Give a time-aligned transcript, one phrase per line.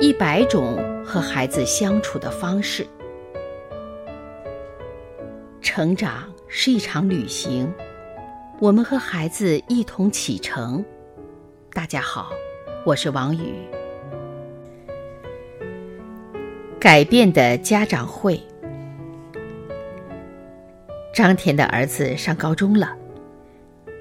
[0.00, 2.86] 一百种和孩子相处的方式。
[5.60, 7.68] 成长是一场旅行，
[8.60, 10.84] 我们和孩子一同启程。
[11.72, 12.30] 大家好，
[12.86, 13.52] 我是王宇。
[16.78, 18.40] 改变的家长会。
[21.12, 22.96] 张田的儿子上高中了，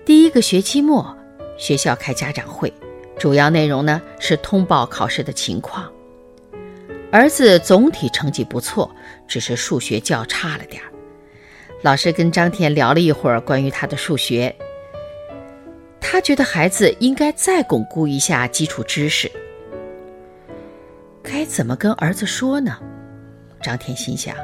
[0.05, 1.17] 第一个学期末，
[1.57, 2.71] 学校开家长会。
[3.17, 5.91] 主要内容呢是通报考试的情况。
[7.11, 8.93] 儿子总体成绩不错，
[9.27, 10.91] 只是数学较差了点儿。
[11.81, 14.53] 老师跟张天聊了一会儿关于他的数学，
[16.01, 19.31] 他觉得孩子应该再巩固一下基础知识。
[21.23, 22.77] 该怎么跟儿子说呢？
[23.61, 24.35] 张天心想，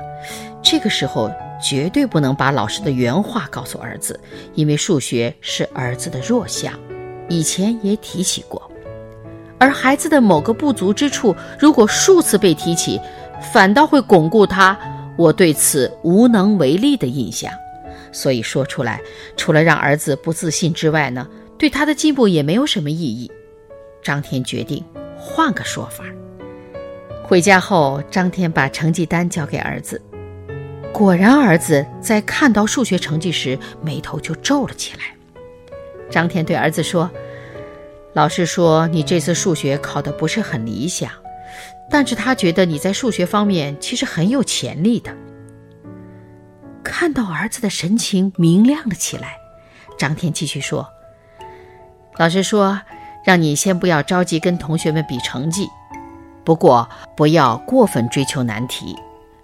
[0.61, 4.19] 这个时候绝对不能把老师的原话告诉儿子，
[4.53, 6.73] 因为数学是儿子的弱项。
[7.29, 8.71] 以前也提起过，
[9.57, 12.99] 而孩子的某个不足之处，如果数次被提起，
[13.53, 14.77] 反倒会巩固他
[15.17, 17.51] 我对此无能为力的印象。
[18.11, 19.01] 所以说出来，
[19.35, 23.31] 除了让儿子不自信之外呢，对他的进步也没有什么意义。
[24.03, 24.83] 张天决定
[25.17, 26.03] 换个说法。
[27.23, 29.99] 回家后，张天把成绩单交给儿子，
[30.93, 35.15] 果然，儿子在看到数学成绩时，眉头就皱了起来。
[36.09, 37.09] 张天对儿子说
[38.13, 41.09] ：“老师说你这次数学考得不是很理想，
[41.89, 45.15] 但是他觉得你在数学方面其实很有潜力的。”
[46.83, 49.37] 看到儿子的神情明亮了起来，
[49.97, 50.87] 张天继续说
[52.17, 52.79] ：“老师说，
[53.25, 55.67] 让你先不要着急跟同学们比成绩，
[56.43, 56.87] 不过
[57.17, 58.95] 不要过分追求难题，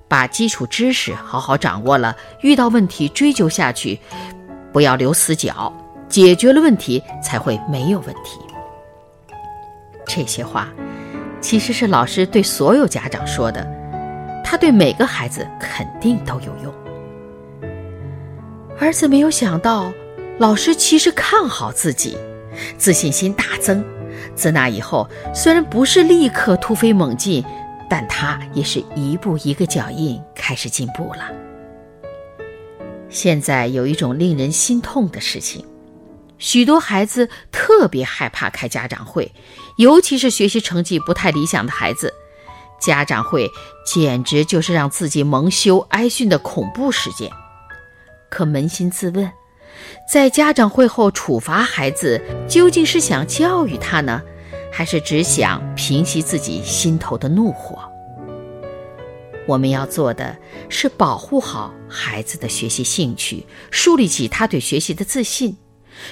[0.08, 4.00] 把基础知识好好掌握了，遇到问题追究下去，
[4.72, 5.74] 不要留死角。”
[6.10, 8.40] 解决了问题，才会没有问题。
[10.06, 10.68] 这些话
[11.40, 13.66] 其实是老师对所有家长说的，
[14.44, 16.74] 他对每个孩子肯定都有用。
[18.80, 19.92] 儿子没有想到，
[20.40, 22.18] 老师其实看好自己，
[22.78, 23.84] 自信心大增。
[24.36, 27.44] 自那以后，虽然不是立刻突飞猛进，
[27.90, 31.30] 但他也是一步一个脚印开始进步了。
[33.10, 35.66] 现在有一种令人心痛的事情。
[36.40, 39.32] 许多孩子特别害怕开家长会，
[39.78, 42.14] 尤其是学习成绩不太理想的孩子。
[42.80, 43.52] 家长会
[43.86, 47.30] 简直就是让自己蒙羞挨训的恐怖事件。
[48.30, 49.30] 可扪心自问，
[50.12, 54.22] 在家长会后处罚孩子，究竟是想教育他呢，
[54.72, 57.78] 还是只想平息自己心头的怒火？
[59.46, 60.38] 我们要做的
[60.70, 65.58] 是保护好孩子的学习兴趣，树立起他对学习的自信。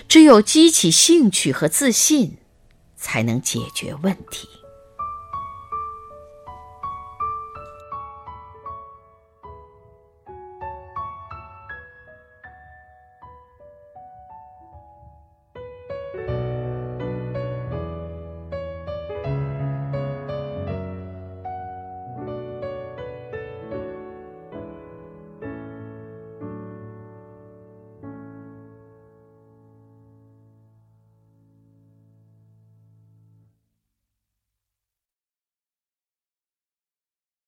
[0.08, 2.38] 只有激起兴趣和自信，
[2.96, 4.48] 才能解决问题。